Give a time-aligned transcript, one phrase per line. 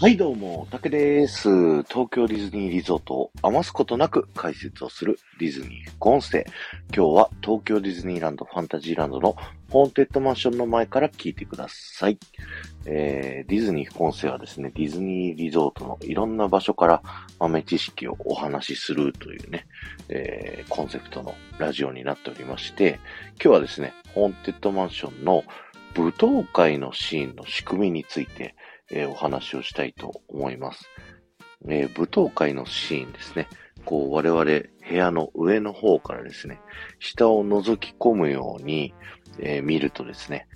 [0.00, 1.48] はい、どうも、竹です。
[1.82, 6.46] 東京ディズニーリゾートを余すことなく解説をするディズニー副音声。
[6.94, 9.34] 今日は東京ディズニーランドファンタジーランドの
[9.70, 12.18] ホーンテッドマンションの前から聞いてください。
[12.86, 17.02] えー、ディズニー副音声はですね、ディズニーリゾートのいろんな場所から
[17.40, 19.66] 豆知識をお話しするというね、
[20.10, 23.00] えー、コンセプトのラジオになっておりまして、
[23.42, 25.42] 今日はですね、ホーンテッドマンションの
[25.96, 28.54] 舞踏会のシーンの仕組みについて、
[28.90, 30.88] えーお話をしたいと思います。
[31.66, 33.48] えー舞踏会のシーンですね。
[33.84, 36.60] こう、我々部屋の上の方からですね、
[36.98, 38.94] 下を覗き込むように、
[39.38, 40.48] えー見るとですね、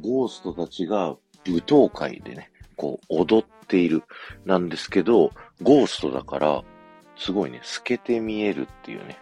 [0.00, 1.16] ゴーストたちが
[1.46, 4.02] 舞踏会でね、こう踊っている
[4.44, 5.32] なんですけど、
[5.62, 6.62] ゴーストだから、
[7.16, 9.18] すごいね、透けて見えるっていうね、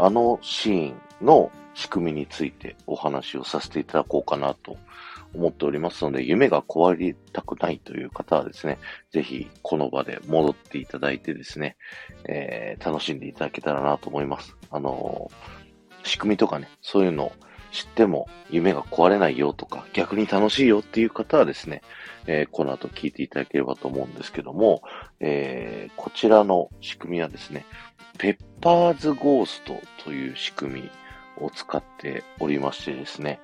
[0.00, 4.76] あのシーンの仕組みについてお話をさせていただこうかなと
[5.34, 8.78] 思っておりますので、夢が壊れたくないという方はですね、
[9.10, 11.76] ぜひこの場で戻っていただいてですね、
[12.28, 14.56] えー楽しんでいただけたらなと思います。
[14.70, 15.58] あのー
[16.04, 17.32] 仕組みとかね、そういうのを
[17.72, 21.82] 知っても夢が壊れないよとか、逆に楽しいよっていう方はですね、
[22.26, 24.82] えーこの後聞いていただければと思うんですけども、
[25.20, 27.66] えーこちらの仕組みはですね、
[28.18, 30.90] ペッパーズゴーストという仕組み
[31.36, 33.40] を使っておりましてですね、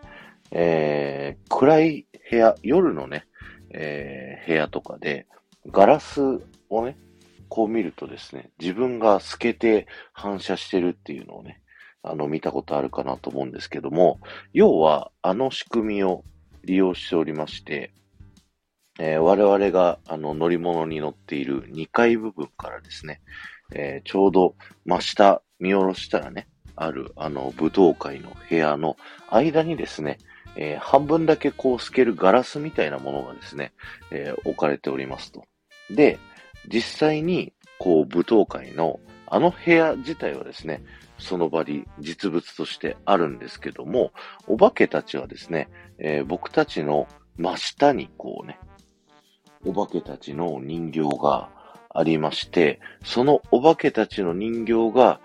[0.51, 3.27] えー暗い部屋、夜のね、
[3.71, 5.27] えー部屋とかで、
[5.71, 6.21] ガラス
[6.69, 6.97] をね、
[7.49, 11.61] こう見るとですね、自分が透けて反射してるっていうのをね、
[12.03, 14.21] あの、見たことあるかなと思うんですけども、
[14.53, 16.25] 要は、あの仕組みを
[16.65, 17.93] 利用しておりまして、
[18.99, 23.21] えー我々があの乗り物に乗っている2階部分からですね、
[23.75, 28.97] えーちょうど真下見下ろしたらね、あるあの武道会の部屋の
[29.31, 30.19] 間にですね、
[30.57, 33.73] えー半分だけこう透けるガラスみたいなものがですね、
[34.11, 35.45] えー置かれておりますと。
[35.91, 36.19] で、
[36.69, 40.83] 実際にこう舞踏会のあの部屋自体はですね、
[41.19, 44.13] その場に実物としてあるんですけども、
[44.47, 45.69] お化けたちはですね、
[45.99, 48.59] えー僕たちの真下にこうね、
[49.65, 51.49] お化けたちの人形が
[51.91, 55.21] ありまして、そのお化けたちの人形が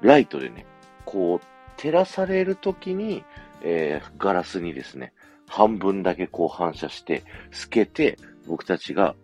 [0.00, 0.66] ライトでね、
[1.04, 3.24] こう照らされるときに、
[3.62, 5.12] えーガラスにですね、
[5.48, 9.14] 半分だけこう反射して、透けて、僕たちが、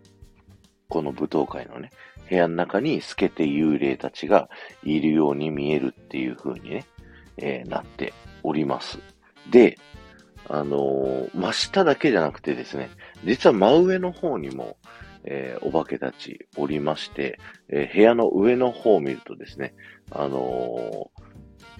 [0.87, 1.89] この舞踏会のね、
[2.29, 4.49] 部屋の中に透けて幽霊たちが
[4.83, 6.85] いるように見えるっていう風にね、
[7.37, 8.13] えーなって
[8.43, 8.99] おります。
[9.49, 9.77] で、
[10.47, 12.89] あのー真下だけじゃなくてですね、
[13.23, 14.77] 実は真上の方にも、
[15.23, 17.39] えーお化けたちおりまして、
[17.69, 19.73] えー部屋の上の方を見るとですね、
[20.11, 21.21] あのー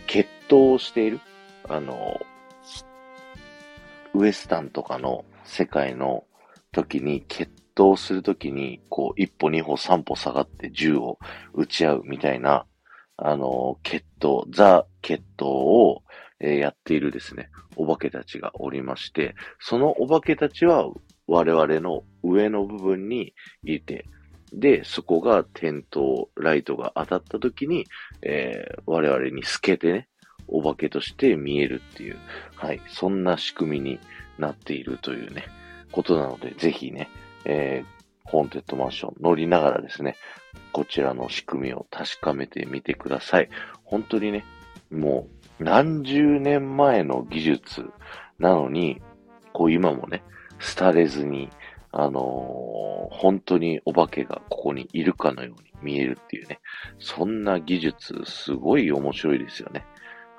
[0.07, 1.19] 決闘をしている、
[1.67, 2.19] あの
[4.13, 6.25] ウエスタンとかの世界の
[6.71, 11.17] 時に決闘する時に、こう、一歩二歩三歩下がって銃を
[11.53, 12.65] 撃ち合うみたいな、
[13.17, 16.03] あの決闘、ザ決闘を、
[16.41, 20.89] えーやっているですね、お化けたちがおりまして、そのお化けたちは
[21.27, 23.33] 我々の上の部分に
[23.63, 24.05] いて、
[24.53, 27.85] で、そこが点灯、ライトが当たった時に、
[28.21, 30.08] えー我々に透けてね、
[30.51, 32.17] お化けとして見えるっていう、
[32.55, 33.99] はい、そんな仕組みに
[34.37, 35.45] なっているというね、
[35.91, 37.09] ことなので、ぜひね、
[37.45, 37.99] えー
[38.29, 40.15] ホーンテッドマンション乗りながらですね、
[40.71, 43.49] こちらの仕組みを確かめてみてください。
[43.83, 44.45] 本当にね、
[44.91, 45.27] も
[45.59, 47.85] う何十年前の技術
[48.37, 49.01] なのに、
[49.51, 50.21] こう今もね、
[50.59, 51.49] 廃れずに、
[51.91, 56.59] あのー本当にお化けがここにいるかのように見えるっていうね、
[56.99, 59.83] そんな技術、すごい面白いですよね。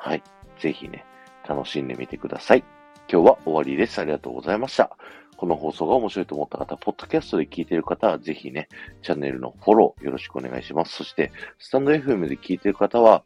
[0.03, 0.22] はい。
[0.59, 1.05] ぜひね、
[1.47, 2.65] 楽しんでみてください。
[3.12, 4.00] 今日は終わりです。
[4.00, 4.97] ありがとうございました。
[5.37, 8.69] この放送が面白いと思った方、ポッドキャストで聞いている方は、ぜひね、
[9.03, 10.97] チャンネルのフォローよろしくお願いします。
[10.97, 13.25] そして、スタンド FM で聞いている方は、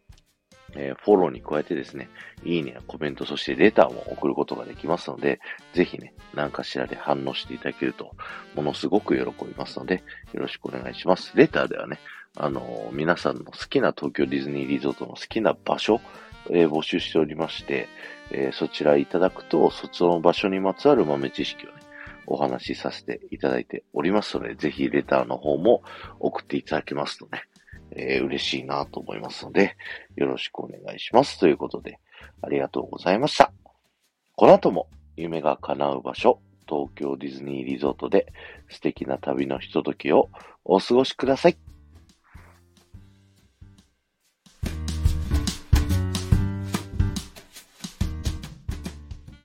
[0.74, 2.08] えーフォローに加えてですね、
[2.44, 5.38] いいねやコメント、そしてレターも送ることができますので、
[5.74, 8.10] ぜひね、何かしらで反応していただけると、
[8.56, 10.02] ものすごく喜びますので、
[10.32, 11.36] よろしくお願いします。
[11.36, 12.00] レターではね、
[12.36, 16.00] あのー皆さんの好きな東京ディズニーリゾートの好きな場所、
[16.50, 17.88] えー募集しておりまして、
[18.30, 21.74] えーそちらいただくと、そちらの場所にまつわる豆知識をね、
[22.26, 25.82] お話しさせていただいておりますので、ぜひレターの方も
[26.20, 27.42] 送っていただけますとね、
[27.92, 29.76] えー嬉しいなと思いますので、
[30.16, 31.38] よろしくお願いします。
[31.38, 31.98] ということで、
[32.42, 33.52] ありがとうございました。
[34.36, 38.32] この後も夢が叶う場所、東京ディズニーリゾートで
[38.68, 40.30] 素敵な旅のひとときを
[40.64, 41.63] お過ごしください。